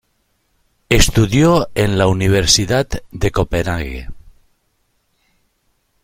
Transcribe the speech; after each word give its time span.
Estudió 0.89 1.69
en 1.75 1.99
la 1.99 2.07
Universidad 2.07 2.87
de 3.11 3.29
Copenhague. 3.29 4.07